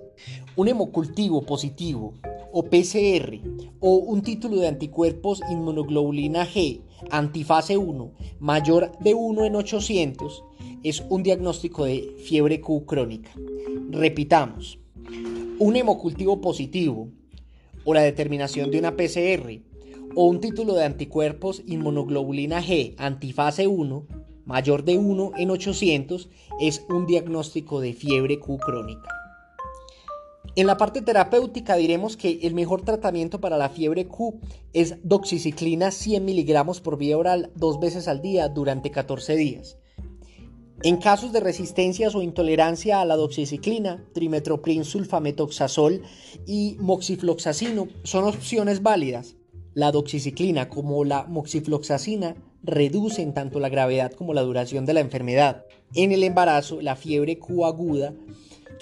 Un 0.57 0.69
hemocultivo 0.69 1.45
positivo 1.45 2.15
o 2.53 2.63
PCR 2.63 3.39
o 3.81 3.97
un 3.97 4.23
título 4.23 4.57
de 4.57 4.69
anticuerpos 4.69 5.43
inmunoglobulina 5.51 6.47
G 6.47 6.81
antifase 7.11 7.77
1 7.77 8.13
mayor 8.41 8.93
de 9.01 9.13
1 9.13 9.45
en 9.45 9.57
800 9.57 10.43
es 10.83 11.05
un 11.11 11.23
diagnóstico 11.23 11.85
de 11.85 12.15
fiebre 12.25 12.63
Q 12.63 12.87
crónica. 12.87 13.31
Repitamos, 13.91 14.79
un 15.59 15.77
hemocultivo 15.77 16.41
positivo 16.41 17.11
o 17.85 17.95
la 17.95 18.03
determinación 18.03 18.71
de 18.71 18.79
una 18.79 18.97
PCR 18.97 19.61
o 20.15 20.25
un 20.27 20.41
título 20.41 20.75
de 20.75 20.85
anticuerpos 20.85 21.63
inmunoglobulina 21.67 22.63
G 22.63 22.95
antifase 22.99 23.67
1 23.67 24.07
mayor 24.45 24.85
de 24.85 24.99
1 24.99 25.33
en 25.37 25.51
800 25.51 26.29
es 26.61 26.85
un 26.89 27.07
diagnóstico 27.07 27.81
de 27.81 27.93
fiebre 27.93 28.39
Q 28.39 28.59
crónica. 28.59 29.09
En 30.57 30.67
la 30.69 30.77
parte 30.77 31.03
terapéutica 31.03 31.75
diremos 31.75 32.17
que 32.17 32.41
el 32.43 32.55
mejor 32.55 32.83
tratamiento 32.83 33.41
para 33.41 33.59
la 33.59 33.71
fiebre 33.71 34.07
Q 34.07 34.39
es 34.73 34.97
doxiciclina 35.03 35.91
100 35.91 36.25
miligramos 36.25 36.81
por 36.81 36.97
vía 36.97 37.19
oral 37.19 37.51
dos 37.57 37.81
veces 37.81 38.07
al 38.07 38.23
día 38.23 38.49
durante 38.49 38.91
14 38.91 39.35
días. 39.35 39.79
En 40.85 40.99
casos 40.99 41.33
de 41.33 41.41
resistencias 41.41 42.15
o 42.15 42.21
intolerancia 42.21 43.01
a 43.01 43.07
la 43.07 43.17
doxiciclina, 43.17 44.05
trimetoprim 44.13 44.85
sulfametoxazol 44.85 46.03
y 46.47 46.77
moxifloxacino 46.79 47.89
son 48.03 48.25
opciones 48.25 48.83
válidas. 48.83 49.37
La 49.73 49.93
doxiciclina 49.93 50.69
como 50.69 51.03
la 51.05 51.25
moxifloxacina 51.25 52.37
reducen 52.63 53.33
tanto 53.33 53.61
la 53.61 53.71
gravedad 53.71 54.13
como 54.13 54.35
la 54.35 54.43
duración 54.43 54.85
de 54.85 54.93
la 54.93 55.01
enfermedad. 55.01 55.65
En 55.95 56.13
el 56.13 56.23
embarazo, 56.23 56.83
la 56.83 56.97
fiebre 56.97 57.39
Q 57.39 57.65
aguda 57.65 58.13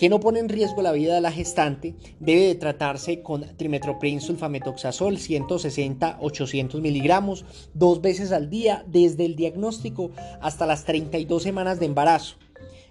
que 0.03 0.09
no 0.09 0.19
pone 0.19 0.41
en 0.41 0.49
riesgo 0.49 0.83
la 0.83 0.91
vida 0.91 1.15
de 1.15 1.21
la 1.21 1.31
gestante, 1.31 1.95
debe 2.19 2.41
de 2.49 2.57
tratarse 2.57 3.23
con 3.23 3.57
trimetoprim 3.57 4.19
sulfametoxazol 4.19 5.17
160-800 5.17 6.81
miligramos 6.81 7.45
dos 7.73 8.03
veces 8.03 8.33
al 8.33 8.51
día 8.51 8.85
desde 8.89 9.25
el 9.25 9.37
diagnóstico 9.37 10.11
hasta 10.41 10.67
las 10.67 10.85
32 10.87 11.41
semanas 11.41 11.79
de 11.79 11.87
embarazo. 11.87 12.35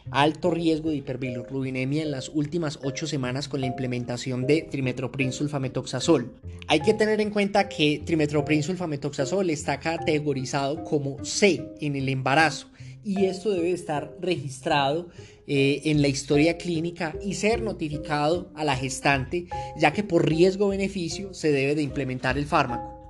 Alto 0.10 0.52
riesgo 0.52 0.90
de 0.90 0.96
hiperbilirrubinemia 0.96 2.04
en 2.04 2.12
las 2.12 2.30
últimas 2.30 2.80
8 2.82 3.06
semanas 3.06 3.50
con 3.50 3.60
la 3.60 3.68
implementación 3.68 4.48
de 4.48 4.62
trimetoprim 4.62 5.34
sulfametoxazol. 5.34 6.32
Hay 6.70 6.80
que 6.80 6.94
tener 6.94 7.20
en 7.20 7.32
cuenta 7.32 7.68
que 7.68 8.02
trimetoprim 8.06 8.64
sulfametoxazol 8.64 9.50
está 9.50 9.82
categorizado 9.82 10.86
como 10.86 11.18
C 11.26 11.74
en 11.82 11.98
el 11.98 12.08
embarazo 12.08 12.71
y 13.04 13.26
esto 13.26 13.52
debe 13.52 13.72
estar 13.72 14.16
registrado 14.20 15.10
eh, 15.48 15.82
en 15.86 16.02
la 16.02 16.08
historia 16.08 16.58
clínica 16.58 17.16
y 17.24 17.34
ser 17.34 17.62
notificado 17.62 18.52
a 18.56 18.64
la 18.64 18.76
gestante, 18.76 19.48
ya 19.78 19.92
que 19.92 20.04
por 20.04 20.28
riesgo-beneficio 20.28 21.34
se 21.34 21.52
debe 21.52 21.76
de 21.76 21.82
implementar 21.82 22.38
el 22.38 22.46
fármaco. 22.46 23.02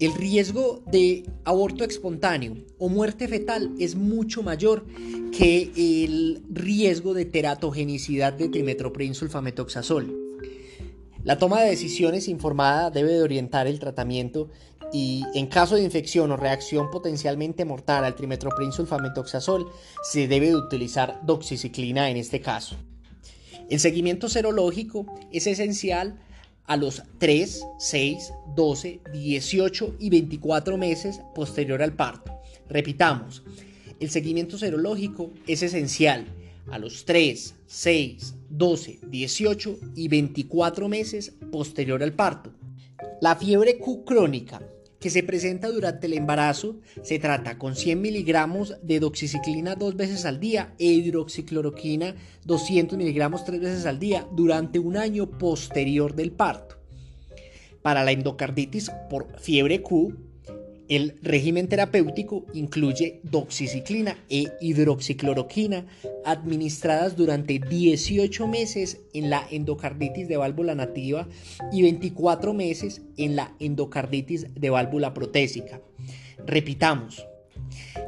El 0.00 0.14
riesgo 0.14 0.82
de 0.90 1.24
aborto 1.44 1.84
espontáneo 1.84 2.56
o 2.78 2.88
muerte 2.88 3.28
fetal 3.28 3.74
es 3.78 3.96
mucho 3.96 4.42
mayor 4.42 4.86
que 5.30 5.70
el 5.76 6.42
riesgo 6.48 7.12
de 7.12 7.26
teratogenicidad 7.26 8.32
de 8.32 8.48
trimetoprim 8.48 9.12
sulfametoxazol. 9.12 10.16
La 11.22 11.36
toma 11.38 11.60
de 11.60 11.68
decisiones 11.68 12.28
informada 12.28 12.90
debe 12.90 13.12
de 13.12 13.22
orientar 13.22 13.66
el 13.66 13.78
tratamiento 13.78 14.48
y 14.92 15.24
en 15.34 15.46
caso 15.46 15.76
de 15.76 15.82
infección 15.82 16.30
o 16.32 16.36
reacción 16.36 16.90
potencialmente 16.90 17.64
mortal 17.64 18.04
al 18.04 18.14
trimetoprim 18.14 18.72
sulfametoxazol 18.72 19.70
se 20.02 20.26
debe 20.26 20.48
de 20.48 20.56
utilizar 20.56 21.20
doxiciclina 21.24 22.10
en 22.10 22.16
este 22.16 22.40
caso. 22.40 22.76
El 23.68 23.78
seguimiento 23.78 24.28
serológico 24.28 25.06
es 25.30 25.46
esencial 25.46 26.18
a 26.66 26.76
los 26.76 27.02
3, 27.18 27.64
6, 27.78 28.32
12, 28.54 29.00
18 29.12 29.96
y 29.98 30.10
24 30.10 30.76
meses 30.76 31.20
posterior 31.34 31.82
al 31.82 31.92
parto. 31.92 32.40
Repitamos, 32.68 33.42
el 34.00 34.10
seguimiento 34.10 34.58
serológico 34.58 35.30
es 35.46 35.62
esencial 35.62 36.26
a 36.70 36.78
los 36.78 37.04
3, 37.04 37.54
6, 37.66 38.34
12, 38.48 39.00
18 39.08 39.78
y 39.94 40.08
24 40.08 40.88
meses 40.88 41.32
posterior 41.52 42.02
al 42.02 42.12
parto. 42.12 42.52
La 43.20 43.36
fiebre 43.36 43.78
Q 43.78 44.04
crónica 44.04 44.60
que 45.00 45.10
se 45.10 45.22
presenta 45.22 45.68
durante 45.68 46.06
el 46.06 46.12
embarazo 46.12 46.76
se 47.02 47.18
trata 47.18 47.58
con 47.58 47.74
100 47.74 48.00
miligramos 48.00 48.76
de 48.82 49.00
doxiciclina 49.00 49.74
dos 49.74 49.96
veces 49.96 50.26
al 50.26 50.38
día 50.38 50.74
e 50.78 50.86
hidroxicloroquina 50.86 52.14
200 52.44 52.98
miligramos 52.98 53.44
tres 53.44 53.60
veces 53.60 53.86
al 53.86 53.98
día 53.98 54.28
durante 54.32 54.78
un 54.78 54.96
año 54.96 55.30
posterior 55.30 56.14
del 56.14 56.32
parto. 56.32 56.76
Para 57.82 58.04
la 58.04 58.12
endocarditis 58.12 58.90
por 59.08 59.38
fiebre 59.40 59.80
Q, 59.80 60.29
el 60.90 61.14
régimen 61.22 61.68
terapéutico 61.68 62.44
incluye 62.52 63.20
doxiciclina 63.22 64.18
e 64.28 64.48
hidroxicloroquina 64.60 65.86
administradas 66.24 67.14
durante 67.16 67.60
18 67.60 68.48
meses 68.48 69.00
en 69.14 69.30
la 69.30 69.46
endocarditis 69.52 70.26
de 70.26 70.36
válvula 70.36 70.74
nativa 70.74 71.28
y 71.70 71.82
24 71.82 72.52
meses 72.54 73.02
en 73.16 73.36
la 73.36 73.54
endocarditis 73.60 74.52
de 74.52 74.70
válvula 74.70 75.14
protésica. 75.14 75.80
Repitamos, 76.44 77.24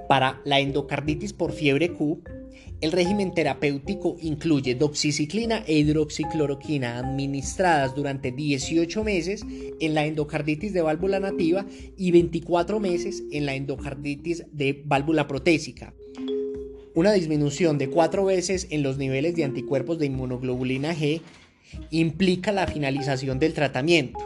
para 0.08 0.40
la 0.44 0.58
endocarditis 0.58 1.32
por 1.32 1.52
fiebre 1.52 1.92
Q, 1.92 2.20
el 2.82 2.90
régimen 2.90 3.32
terapéutico 3.32 4.16
incluye 4.20 4.74
doxiciclina 4.74 5.62
e 5.66 5.78
hidroxicloroquina 5.78 6.98
administradas 6.98 7.94
durante 7.94 8.32
18 8.32 9.04
meses 9.04 9.46
en 9.80 9.94
la 9.94 10.04
endocarditis 10.04 10.72
de 10.72 10.82
válvula 10.82 11.20
nativa 11.20 11.64
y 11.96 12.10
24 12.10 12.80
meses 12.80 13.22
en 13.30 13.46
la 13.46 13.54
endocarditis 13.54 14.44
de 14.50 14.82
válvula 14.84 15.28
protésica. 15.28 15.94
Una 16.94 17.12
disminución 17.12 17.78
de 17.78 17.88
4 17.88 18.24
veces 18.24 18.66
en 18.70 18.82
los 18.82 18.98
niveles 18.98 19.36
de 19.36 19.44
anticuerpos 19.44 20.00
de 20.00 20.06
inmunoglobulina 20.06 20.92
G 20.92 21.20
implica 21.90 22.50
la 22.50 22.66
finalización 22.66 23.38
del 23.38 23.54
tratamiento. 23.54 24.18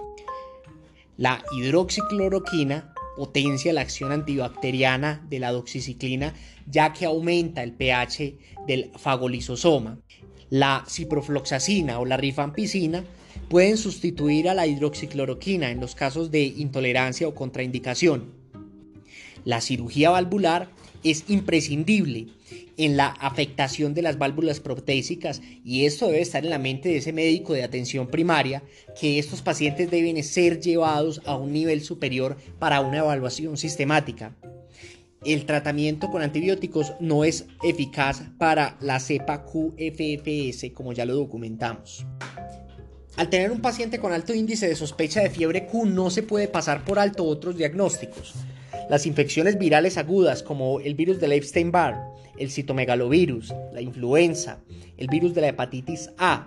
La 1.18 1.44
hidroxicloroquina 1.52 2.95
potencia 3.16 3.72
la 3.72 3.80
acción 3.80 4.12
antibacteriana 4.12 5.26
de 5.28 5.40
la 5.40 5.52
doxiciclina 5.52 6.34
ya 6.70 6.92
que 6.92 7.06
aumenta 7.06 7.62
el 7.62 7.72
pH 7.72 8.34
del 8.66 8.92
fagolisosoma. 8.96 9.98
La 10.50 10.84
ciprofloxacina 10.88 11.98
o 11.98 12.04
la 12.04 12.16
rifampicina 12.16 13.04
pueden 13.48 13.76
sustituir 13.76 14.48
a 14.48 14.54
la 14.54 14.66
hidroxicloroquina 14.66 15.70
en 15.70 15.80
los 15.80 15.94
casos 15.94 16.30
de 16.30 16.44
intolerancia 16.44 17.26
o 17.26 17.34
contraindicación. 17.34 18.32
La 19.44 19.60
cirugía 19.60 20.10
valvular 20.10 20.68
es 21.10 21.24
imprescindible 21.28 22.28
en 22.76 22.96
la 22.96 23.08
afectación 23.08 23.94
de 23.94 24.02
las 24.02 24.18
válvulas 24.18 24.60
protésicas 24.60 25.40
y 25.64 25.86
esto 25.86 26.06
debe 26.06 26.20
estar 26.20 26.44
en 26.44 26.50
la 26.50 26.58
mente 26.58 26.88
de 26.88 26.98
ese 26.98 27.12
médico 27.12 27.52
de 27.52 27.64
atención 27.64 28.08
primaria 28.08 28.62
que 29.00 29.18
estos 29.18 29.42
pacientes 29.42 29.90
deben 29.90 30.22
ser 30.22 30.60
llevados 30.60 31.22
a 31.24 31.36
un 31.36 31.52
nivel 31.52 31.82
superior 31.82 32.36
para 32.58 32.80
una 32.80 32.98
evaluación 32.98 33.56
sistemática. 33.56 34.36
El 35.24 35.44
tratamiento 35.46 36.10
con 36.10 36.22
antibióticos 36.22 36.94
no 37.00 37.24
es 37.24 37.46
eficaz 37.64 38.22
para 38.38 38.76
la 38.80 39.00
cepa 39.00 39.44
QFFS 39.44 40.70
como 40.72 40.92
ya 40.92 41.04
lo 41.04 41.14
documentamos. 41.14 42.06
Al 43.16 43.30
tener 43.30 43.50
un 43.50 43.62
paciente 43.62 43.98
con 43.98 44.12
alto 44.12 44.34
índice 44.34 44.68
de 44.68 44.76
sospecha 44.76 45.22
de 45.22 45.30
fiebre 45.30 45.66
Q 45.66 45.86
no 45.86 46.10
se 46.10 46.22
puede 46.22 46.48
pasar 46.48 46.84
por 46.84 46.98
alto 46.98 47.24
otros 47.24 47.56
diagnósticos. 47.56 48.34
Las 48.88 49.06
infecciones 49.06 49.58
virales 49.58 49.98
agudas 49.98 50.42
como 50.42 50.80
el 50.80 50.94
virus 50.94 51.18
del 51.20 51.32
Epstein-Barr, 51.32 51.96
el 52.38 52.50
citomegalovirus, 52.50 53.52
la 53.72 53.80
influenza, 53.80 54.60
el 54.96 55.08
virus 55.08 55.34
de 55.34 55.40
la 55.40 55.48
hepatitis 55.48 56.10
A, 56.18 56.46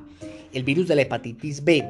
el 0.54 0.64
virus 0.64 0.88
de 0.88 0.96
la 0.96 1.02
hepatitis 1.02 1.64
B 1.64 1.86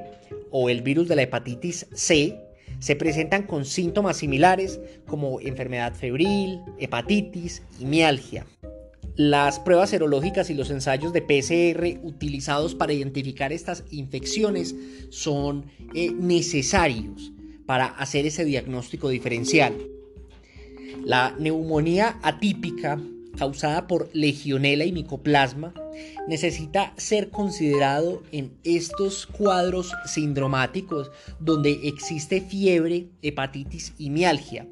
o 0.51 0.69
el 0.69 0.81
virus 0.81 1.07
de 1.07 1.15
la 1.15 1.21
hepatitis 1.23 1.85
C 1.93 2.37
se 2.79 2.95
presentan 2.95 3.43
con 3.43 3.65
síntomas 3.65 4.17
similares 4.17 4.79
como 5.05 5.39
enfermedad 5.41 5.93
febril, 5.93 6.61
hepatitis 6.79 7.61
y 7.79 7.85
mialgia. 7.85 8.45
Las 9.15 9.59
pruebas 9.59 9.89
serológicas 9.89 10.49
y 10.49 10.53
los 10.53 10.69
ensayos 10.69 11.11
de 11.11 11.21
PCR 11.21 11.99
utilizados 12.03 12.73
para 12.73 12.93
identificar 12.93 13.51
estas 13.51 13.83
infecciones 13.91 14.75
son 15.09 15.65
eh, 15.93 16.11
necesarios 16.11 17.33
para 17.65 17.85
hacer 17.85 18.25
ese 18.25 18.45
diagnóstico 18.45 19.09
diferencial. 19.09 19.75
La 21.03 21.36
neumonía 21.38 22.19
atípica 22.22 23.00
causada 23.38 23.88
por 23.88 24.10
legionela 24.13 24.86
y 24.86 24.91
micoplasma 24.91 25.74
necesita 26.27 26.93
ser 26.98 27.29
considerado 27.29 28.22
en 28.31 28.51
estos 28.63 29.25
cuadros 29.25 29.93
sindromáticos 30.05 31.12
donde 31.39 31.79
existe 31.84 32.41
fiebre, 32.41 33.08
hepatitis 33.22 33.93
y 33.98 34.10
mialgia. 34.10 34.67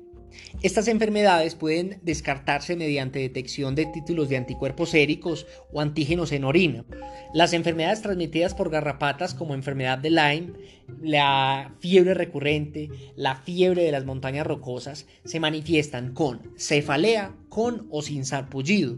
Estas 0.63 0.87
enfermedades 0.87 1.55
pueden 1.55 1.99
descartarse 2.01 2.75
mediante 2.75 3.19
detección 3.19 3.75
de 3.75 3.85
títulos 3.85 4.29
de 4.29 4.37
anticuerpos 4.37 4.89
séricos 4.89 5.45
o 5.71 5.81
antígenos 5.81 6.31
en 6.31 6.43
orina. 6.43 6.83
Las 7.33 7.53
enfermedades 7.53 8.01
transmitidas 8.01 8.55
por 8.55 8.69
garrapatas 8.69 9.33
como 9.33 9.53
enfermedad 9.53 9.99
de 9.99 10.09
Lyme, 10.09 10.53
la 11.01 11.75
fiebre 11.79 12.13
recurrente, 12.13 12.89
la 13.15 13.35
fiebre 13.35 13.83
de 13.83 13.91
las 13.91 14.05
montañas 14.05 14.47
rocosas 14.47 15.05
se 15.25 15.39
manifiestan 15.39 16.13
con 16.13 16.53
cefalea, 16.57 17.35
con 17.49 17.87
o 17.91 18.01
sin 18.01 18.25
sarpullido. 18.25 18.97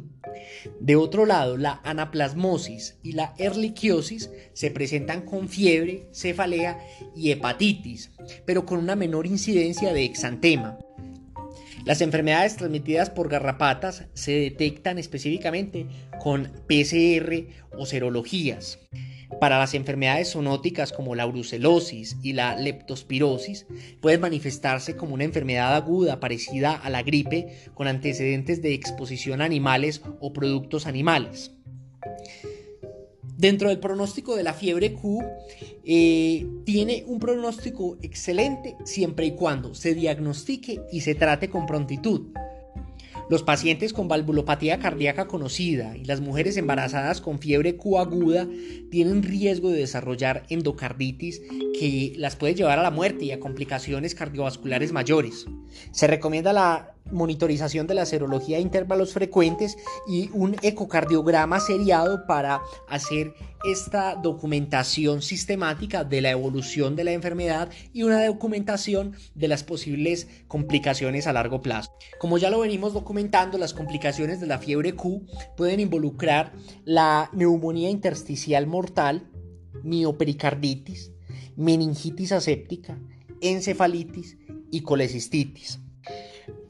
De 0.79 0.95
otro 0.95 1.25
lado, 1.25 1.57
la 1.57 1.81
anaplasmosis 1.83 2.97
y 3.03 3.13
la 3.13 3.33
erliquiosis 3.37 4.29
se 4.53 4.71
presentan 4.71 5.21
con 5.21 5.49
fiebre, 5.49 6.07
cefalea 6.13 6.79
y 7.15 7.31
hepatitis, 7.31 8.11
pero 8.45 8.65
con 8.65 8.79
una 8.79 8.95
menor 8.95 9.25
incidencia 9.25 9.93
de 9.93 10.05
exantema. 10.05 10.77
Las 11.89 12.01
enfermedades 12.01 12.55
transmitidas 12.55 13.09
por 13.09 13.29
garrapatas 13.29 14.05
se 14.13 14.33
detectan 14.33 14.99
específicamente 14.99 15.87
con 16.19 16.51
PCR 16.67 17.47
o 17.79 17.87
serologías. 17.87 18.77
Para 19.39 19.57
las 19.57 19.73
enfermedades 19.73 20.33
zoonóticas 20.33 20.93
como 20.93 21.15
la 21.15 21.25
brucelosis 21.25 22.17
y 22.21 22.33
la 22.33 22.55
leptospirosis, 22.55 23.65
pueden 24.01 24.21
manifestarse 24.21 24.95
como 24.95 25.15
una 25.15 25.23
enfermedad 25.23 25.75
aguda 25.75 26.19
parecida 26.19 26.75
a 26.75 26.91
la 26.91 27.01
gripe 27.01 27.57
con 27.73 27.87
antecedentes 27.87 28.61
de 28.61 28.75
exposición 28.75 29.41
a 29.41 29.45
animales 29.45 30.03
o 30.19 30.31
productos 30.31 30.85
animales. 30.85 31.53
Dentro 33.39 33.69
del 33.69 33.79
pronóstico 33.79 34.35
de 34.35 34.43
la 34.43 34.53
fiebre 34.53 34.91
Q, 34.91 35.23
eh, 35.85 36.45
tiene 36.65 37.05
un 37.07 37.19
pronóstico 37.19 37.97
excelente 38.01 38.75
siempre 38.83 39.27
y 39.27 39.31
cuando 39.31 39.73
se 39.73 39.93
diagnostique 39.93 40.81
y 40.91 40.99
se 40.99 41.15
trate 41.15 41.49
con 41.49 41.65
prontitud. 41.65 42.33
Los 43.29 43.43
pacientes 43.43 43.93
con 43.93 44.09
valvulopatía 44.09 44.79
cardíaca 44.79 45.27
conocida 45.27 45.95
y 45.95 46.03
las 46.03 46.19
mujeres 46.19 46.57
embarazadas 46.57 47.21
con 47.21 47.39
fiebre 47.39 47.77
Q 47.77 47.99
aguda 47.99 48.45
tienen 48.91 49.23
riesgo 49.23 49.69
de 49.69 49.79
desarrollar 49.79 50.43
endocarditis 50.49 51.39
que 51.79 52.11
las 52.17 52.35
puede 52.35 52.55
llevar 52.55 52.77
a 52.77 52.83
la 52.83 52.91
muerte 52.91 53.23
y 53.23 53.31
a 53.31 53.39
complicaciones 53.39 54.15
cardiovasculares 54.15 54.91
mayores. 54.91 55.45
Se 55.91 56.07
recomienda 56.07 56.51
la 56.51 56.95
monitorización 57.11 57.87
de 57.87 57.93
la 57.93 58.05
serología 58.05 58.57
a 58.57 58.61
intervalos 58.61 59.13
frecuentes 59.13 59.77
y 60.07 60.29
un 60.33 60.55
ecocardiograma 60.61 61.59
seriado 61.59 62.25
para 62.27 62.61
hacer 62.87 63.33
esta 63.65 64.15
documentación 64.15 65.21
sistemática 65.21 66.03
de 66.03 66.21
la 66.21 66.31
evolución 66.31 66.95
de 66.95 67.03
la 67.03 67.11
enfermedad 67.11 67.69
y 67.93 68.03
una 68.03 68.25
documentación 68.25 69.15
de 69.35 69.47
las 69.47 69.63
posibles 69.63 70.27
complicaciones 70.47 71.27
a 71.27 71.33
largo 71.33 71.61
plazo. 71.61 71.91
Como 72.19 72.37
ya 72.37 72.49
lo 72.49 72.59
venimos 72.59 72.93
documentando, 72.93 73.57
las 73.57 73.73
complicaciones 73.73 74.39
de 74.39 74.47
la 74.47 74.59
fiebre 74.59 74.95
Q 74.95 75.25
pueden 75.57 75.79
involucrar 75.79 76.53
la 76.85 77.29
neumonía 77.33 77.89
intersticial 77.89 78.65
mortal, 78.65 79.29
miopericarditis, 79.83 81.11
meningitis 81.55 82.31
aséptica, 82.31 82.97
encefalitis 83.41 84.37
y 84.71 84.81
colecistitis. 84.81 85.79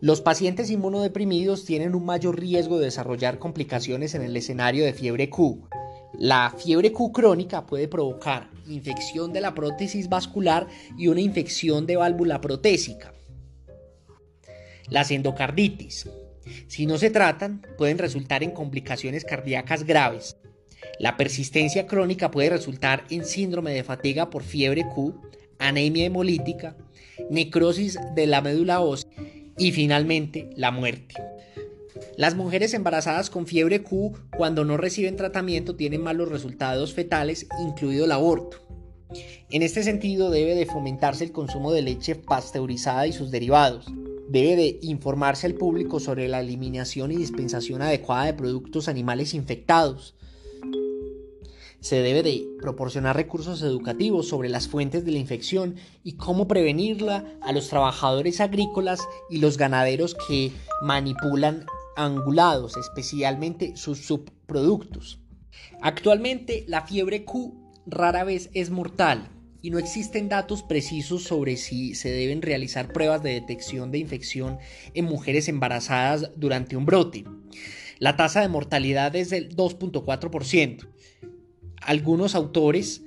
Los 0.02 0.22
pacientes 0.22 0.70
inmunodeprimidos 0.70 1.66
tienen 1.66 1.96
un 1.96 2.06
mayor 2.06 2.40
riesgo 2.40 2.80
de 2.80 2.86
desarrollar 2.86 3.40
complicaciones 3.40 4.16
en 4.16 4.22
el 4.22 4.36
escenario 4.36 4.86
de 4.86 4.94
fiebre 4.94 5.30
Q. 5.30 5.68
La 6.14 6.54
fiebre 6.58 6.92
Q 6.92 7.12
crónica 7.12 7.66
puede 7.66 7.88
provocar 7.88 8.50
infección 8.68 9.34
de 9.34 9.42
la 9.42 9.54
prótesis 9.54 10.10
vascular 10.10 10.68
y 10.98 11.08
una 11.08 11.22
infección 11.22 11.86
de 11.86 11.98
válvula 11.98 12.42
protésica. 12.42 13.14
Las 14.90 15.12
endocarditis, 15.12 16.10
si 16.68 16.86
no 16.86 16.98
se 16.98 17.10
tratan, 17.10 17.62
pueden 17.78 17.98
resultar 17.98 18.42
en 18.44 18.52
complicaciones 18.52 19.24
cardíacas 19.24 19.84
graves. 19.84 20.38
La 20.98 21.18
persistencia 21.18 21.86
crónica 21.86 22.32
puede 22.32 22.50
resultar 22.50 23.04
en 23.10 23.26
síndrome 23.26 23.72
de 23.72 23.84
fatiga 23.84 24.30
por 24.30 24.44
fiebre 24.44 24.86
Q, 24.96 25.22
anemia 25.60 26.06
hemolítica, 26.06 26.76
necrosis 27.30 28.00
de 28.16 28.28
la 28.28 28.42
médula 28.42 28.80
ósea 28.80 29.10
y 29.60 29.72
finalmente, 29.74 30.50
la 30.56 30.72
muerte. 30.72 31.16
Las 32.18 32.36
mujeres 32.36 32.74
embarazadas 32.74 33.30
con 33.30 33.46
fiebre 33.46 33.84
Q 33.84 34.14
cuando 34.36 34.64
no 34.66 34.78
reciben 34.78 35.18
tratamiento 35.18 35.76
tienen 35.76 36.02
malos 36.02 36.30
resultados 36.30 36.94
fetales, 36.94 37.48
incluido 37.62 38.06
el 38.06 38.12
aborto. 38.12 38.58
En 39.50 39.64
este 39.64 39.84
sentido 39.84 40.30
debe 40.30 40.56
de 40.56 40.66
fomentarse 40.66 41.24
el 41.24 41.32
consumo 41.32 41.72
de 41.72 41.82
leche 41.82 42.16
pasteurizada 42.16 43.08
y 43.08 43.14
sus 43.14 43.32
derivados. 43.32 43.88
Debe 44.30 44.56
de 44.56 44.80
informarse 44.84 45.48
al 45.48 45.56
público 45.56 46.00
sobre 46.00 46.28
la 46.28 46.40
eliminación 46.40 47.12
y 47.12 47.18
dispensación 47.18 47.82
adecuada 47.82 48.26
de 48.26 48.36
productos 48.36 48.88
animales 48.88 49.34
infectados, 49.34 50.16
se 51.82 52.02
debe 52.02 52.24
de 52.24 52.46
proporcionar 52.60 53.16
recursos 53.16 53.62
educativos 53.62 54.28
sobre 54.28 54.50
las 54.50 54.68
fuentes 54.68 55.06
de 55.06 55.12
la 55.12 55.20
infección 55.20 55.76
y 56.04 56.14
cómo 56.14 56.48
prevenirla 56.48 57.26
a 57.42 57.52
los 57.52 57.70
trabajadores 57.70 58.42
agrícolas 58.42 59.00
y 59.30 59.38
los 59.38 59.58
ganaderos 59.58 60.16
que 60.28 60.52
manipulan 60.82 61.66
angulados, 61.96 62.78
especialmente 62.78 63.76
sus 63.76 64.06
subproductos. 64.06 65.20
Actualmente 65.82 66.66
la 66.68 66.86
fiebre 66.86 67.24
Q 67.26 67.56
rara 67.86 68.24
vez 68.24 68.50
es 68.54 68.70
mortal 68.70 69.30
y 69.62 69.72
no 69.72 69.80
existen 69.80 70.30
datos 70.30 70.64
precisos 70.64 71.24
sobre 71.24 71.58
si 71.58 71.96
se 71.96 72.10
deben 72.10 72.42
realizar 72.42 72.94
pruebas 72.94 73.24
de 73.24 73.32
detección 73.32 73.92
de 73.92 73.98
infección 73.98 74.58
en 74.94 75.06
mujeres 75.06 75.48
embarazadas 75.50 76.32
durante 76.36 76.78
un 76.78 76.86
brote. 76.86 77.26
La 77.98 78.16
tasa 78.16 78.40
de 78.42 78.48
mortalidad 78.48 79.16
es 79.16 79.30
del 79.30 79.54
2.4%. 79.56 80.88
Algunos 81.82 82.36
autores 82.36 83.04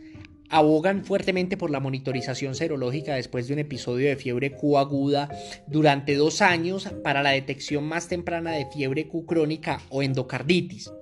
abogan 0.48 1.04
fuertemente 1.04 1.56
por 1.56 1.70
la 1.70 1.80
monitorización 1.80 2.54
serológica 2.54 3.14
después 3.14 3.48
de 3.48 3.54
un 3.54 3.58
episodio 3.60 4.08
de 4.08 4.16
fiebre 4.16 4.52
Q 4.52 4.78
aguda 4.78 5.30
durante 5.66 6.14
dos 6.14 6.42
años 6.42 6.88
para 7.02 7.22
la 7.22 7.30
detección 7.30 7.84
más 7.84 8.08
temprana 8.08 8.52
de 8.52 8.66
fiebre 8.66 9.08
Q 9.08 9.24
crónica 9.24 9.80
o 9.88 10.02
endocarditis. 10.02 10.92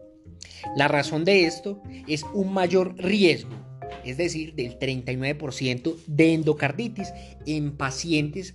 La 0.77 0.89
razón 0.89 1.25
de 1.25 1.47
esto 1.47 1.83
es 2.07 2.25
un 2.35 2.53
mayor 2.53 2.97
riesgo 2.97 3.71
es 4.05 4.17
decir, 4.17 4.55
del 4.55 4.79
39% 4.79 5.97
de 6.07 6.35
endocarditis 6.35 7.13
en 7.47 7.77
pacientes 7.77 8.55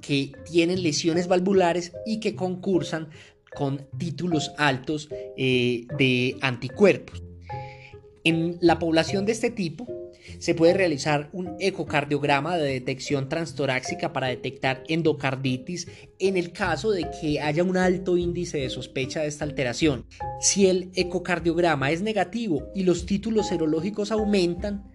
que 0.00 0.32
tienen 0.50 0.82
lesiones 0.82 1.28
valvulares 1.28 1.92
y 2.04 2.20
que 2.20 2.34
concursan 2.34 3.08
con 3.54 3.86
títulos 3.98 4.52
altos 4.58 5.08
eh, 5.36 5.86
de 5.98 6.36
anticuerpos. 6.40 7.22
En 8.26 8.58
la 8.60 8.80
población 8.80 9.24
de 9.24 9.30
este 9.30 9.50
tipo, 9.50 9.86
se 10.40 10.56
puede 10.56 10.74
realizar 10.74 11.30
un 11.32 11.54
ecocardiograma 11.60 12.56
de 12.56 12.72
detección 12.72 13.28
transtorácica 13.28 14.12
para 14.12 14.26
detectar 14.26 14.82
endocarditis 14.88 15.86
en 16.18 16.36
el 16.36 16.50
caso 16.50 16.90
de 16.90 17.06
que 17.20 17.40
haya 17.40 17.62
un 17.62 17.76
alto 17.76 18.16
índice 18.16 18.58
de 18.58 18.68
sospecha 18.68 19.20
de 19.20 19.28
esta 19.28 19.44
alteración. 19.44 20.06
Si 20.40 20.66
el 20.66 20.90
ecocardiograma 20.96 21.92
es 21.92 22.02
negativo 22.02 22.66
y 22.74 22.82
los 22.82 23.06
títulos 23.06 23.46
serológicos 23.46 24.10
aumentan, 24.10 24.92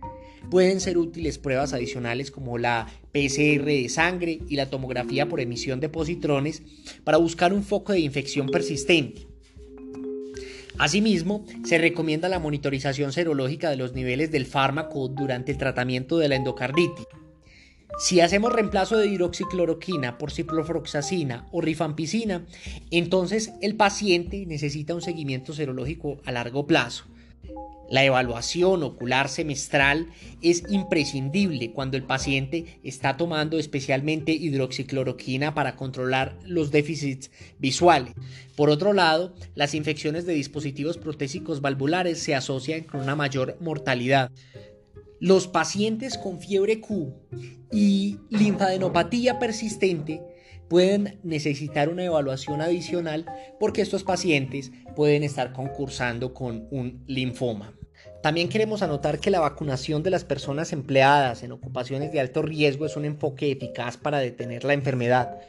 pueden 0.50 0.82
ser 0.82 0.98
útiles 0.98 1.38
pruebas 1.38 1.72
adicionales 1.72 2.32
como 2.32 2.58
la 2.58 2.88
PCR 3.14 3.64
de 3.64 3.88
sangre 3.88 4.40
y 4.50 4.58
la 4.58 4.70
tomografía 4.70 5.30
por 5.30 5.40
emisión 5.40 5.80
de 5.80 5.88
positrones 5.88 6.64
para 7.06 7.16
buscar 7.16 7.54
un 7.54 7.64
foco 7.64 7.94
de 7.94 8.02
infección 8.02 8.50
persistente. 8.50 9.31
Asimismo, 10.78 11.46
se 11.64 11.78
recomienda 11.78 12.30
la 12.30 12.40
monitorización 12.40 13.14
serológica 13.14 13.70
de 13.70 13.78
los 13.78 13.94
niveles 13.94 14.32
del 14.32 14.46
fármaco 14.46 15.08
durante 15.08 15.52
el 15.52 15.58
tratamiento 15.58 16.18
de 16.18 16.30
la 16.30 16.36
endocarditis. 16.36 17.06
Si 18.00 18.20
hacemos 18.20 18.54
reemplazo 18.54 18.98
de 18.98 19.08
hidroxicloroquina 19.08 20.18
por 20.18 20.32
ciprofloxacina 20.32 21.48
o 21.52 21.62
rifampicina, 21.62 22.48
entonces 22.90 23.54
el 23.62 23.76
paciente 23.76 24.46
necesita 24.48 24.96
un 24.96 25.02
seguimiento 25.02 25.54
serológico 25.54 26.20
a 26.26 26.32
largo 26.32 26.66
plazo. 26.66 27.06
La 27.92 28.06
evaluación 28.06 28.84
ocular 28.84 29.28
semestral 29.28 30.08
es 30.42 30.64
imprescindible 30.70 31.74
cuando 31.74 31.98
el 31.98 32.04
paciente 32.04 32.80
está 32.84 33.18
tomando 33.18 33.60
especialmente 33.60 34.32
hidroxicloroquina 34.32 35.54
para 35.54 35.76
controlar 35.76 36.40
los 36.46 36.72
déficits 36.72 37.32
visuales. 37.60 38.14
Por 38.56 38.70
otro 38.70 38.94
lado, 38.94 39.36
las 39.56 39.74
infecciones 39.74 40.26
de 40.26 40.34
dispositivos 40.34 40.98
protésicos 40.98 41.60
valvulares 41.60 42.24
se 42.24 42.34
asocian 42.34 42.84
con 42.86 43.02
una 43.02 43.18
mayor 43.18 43.58
mortalidad. 43.60 44.32
Los 45.20 45.50
pacientes 45.50 46.18
con 46.18 46.40
fiebre 46.40 46.80
Q 46.80 47.14
y 47.74 48.20
linfadenopatía 48.30 49.38
persistente 49.38 50.22
pueden 50.70 51.20
necesitar 51.24 51.90
una 51.90 52.06
evaluación 52.06 52.62
adicional 52.62 53.26
porque 53.60 53.82
estos 53.82 54.06
pacientes 54.06 54.72
pueden 54.96 55.24
estar 55.24 55.52
concursando 55.52 56.34
con 56.34 56.70
un 56.72 57.04
linfoma. 57.08 57.74
También 58.22 58.50
queremos 58.50 58.84
anotar 58.84 59.20
que 59.20 59.32
la 59.32 59.40
vacunación 59.40 60.04
de 60.04 60.12
las 60.12 60.24
personas 60.24 60.74
empleadas 60.74 61.42
en 61.42 61.52
ocupaciones 61.52 62.12
de 62.12 62.20
alto 62.20 62.44
riesgo 62.44 62.86
es 62.86 62.96
un 62.96 63.06
enfoque 63.06 63.52
eficaz 63.52 63.98
para 63.98 64.20
detener 64.20 64.64
la 64.64 64.74
enfermedad. 64.74 65.40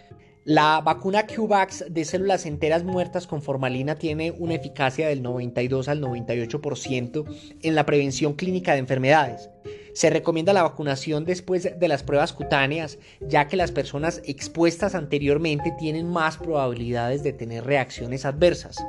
La 0.44 0.80
vacuna 0.80 1.26
QVAX 1.26 1.84
de 1.90 2.04
células 2.04 2.46
enteras 2.46 2.82
muertas 2.82 3.26
con 3.26 3.42
formalina 3.42 3.96
tiene 3.96 4.32
una 4.32 4.54
eficacia 4.54 5.06
del 5.06 5.22
92 5.22 5.86
al 5.88 6.00
98% 6.00 7.58
en 7.62 7.74
la 7.74 7.86
prevención 7.86 8.32
clínica 8.32 8.72
de 8.72 8.78
enfermedades. 8.78 9.50
Se 9.92 10.08
recomienda 10.08 10.54
la 10.54 10.62
vacunación 10.62 11.26
después 11.26 11.78
de 11.78 11.88
las 11.88 12.02
pruebas 12.02 12.32
cutáneas, 12.32 12.98
ya 13.20 13.46
que 13.46 13.58
las 13.58 13.70
personas 13.70 14.22
expuestas 14.24 14.94
anteriormente 14.94 15.74
tienen 15.78 16.08
más 16.08 16.38
probabilidades 16.38 17.22
de 17.22 17.34
tener 17.34 17.64
reacciones 17.64 18.24
adversas. 18.24 18.82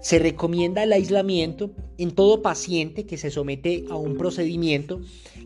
Se 0.00 0.18
recomienda 0.18 0.82
el 0.82 0.92
aislamiento 0.92 1.70
en 1.98 2.12
todo 2.12 2.42
paciente 2.42 3.06
que 3.06 3.16
se 3.16 3.30
somete 3.30 3.84
a 3.90 3.96
un 3.96 4.16
procedimiento 4.16 5.00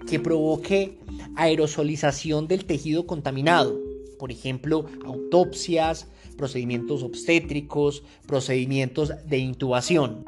que 0.08 0.20
provoque 0.20 0.98
aerosolización 1.36 2.48
del 2.48 2.64
tejido 2.64 3.06
contaminado, 3.06 3.78
por 4.18 4.32
ejemplo, 4.32 4.86
autopsias, 5.04 6.08
procedimientos 6.36 7.02
obstétricos, 7.02 8.02
procedimientos 8.26 9.12
de 9.26 9.38
intubación. 9.38 10.24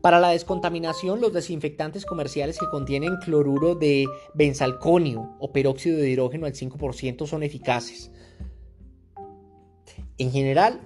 Para 0.00 0.18
la 0.18 0.30
descontaminación, 0.30 1.20
los 1.20 1.32
desinfectantes 1.32 2.04
comerciales 2.04 2.58
que 2.58 2.66
contienen 2.66 3.16
cloruro 3.24 3.76
de 3.76 4.06
benzalconio 4.34 5.36
o 5.38 5.52
peróxido 5.52 5.98
de 5.98 6.10
hidrógeno 6.10 6.46
al 6.46 6.54
5% 6.54 7.26
son 7.28 7.44
eficaces. 7.44 8.10
En 10.18 10.32
general, 10.32 10.80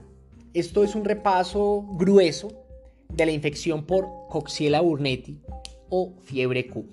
esto 0.54 0.85
es 0.85 0.94
un 0.94 1.04
repaso 1.04 1.87
grueso 1.96 2.66
de 3.12 3.26
la 3.26 3.32
infección 3.32 3.85
por 3.87 4.06
Coxiella 4.28 4.80
burnetii 4.80 5.40
o 5.88 6.14
fiebre 6.24 6.66
Q. 6.66 6.87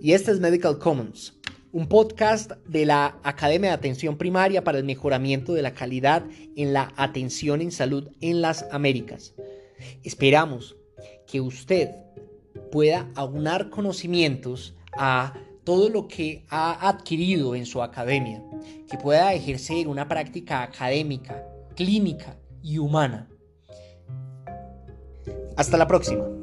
Y 0.00 0.12
este 0.12 0.30
es 0.30 0.40
Medical 0.40 0.78
Commons, 0.78 1.38
un 1.72 1.88
podcast 1.88 2.52
de 2.66 2.86
la 2.86 3.18
Academia 3.22 3.70
de 3.70 3.76
Atención 3.76 4.16
Primaria 4.16 4.62
para 4.62 4.78
el 4.78 4.84
mejoramiento 4.84 5.54
de 5.54 5.62
la 5.62 5.74
calidad 5.74 6.24
en 6.56 6.72
la 6.72 6.92
atención 6.96 7.60
en 7.60 7.72
salud 7.72 8.10
en 8.20 8.42
las 8.42 8.66
Américas. 8.70 9.34
Esperamos 10.04 10.76
que 11.26 11.40
usted 11.40 11.90
pueda 12.70 13.10
aunar 13.14 13.70
conocimientos 13.70 14.74
a 14.92 15.34
todo 15.64 15.88
lo 15.88 16.08
que 16.08 16.44
ha 16.48 16.88
adquirido 16.88 17.54
en 17.54 17.66
su 17.66 17.82
academia, 17.82 18.42
que 18.90 18.98
pueda 18.98 19.32
ejercer 19.32 19.88
una 19.88 20.08
práctica 20.08 20.62
académica, 20.62 21.46
clínica 21.74 22.36
y 22.62 22.78
humana 22.78 23.28
hasta 25.56 25.76
la 25.76 25.86
próxima. 25.86 26.41